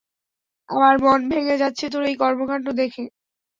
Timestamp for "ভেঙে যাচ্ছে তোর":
1.31-2.03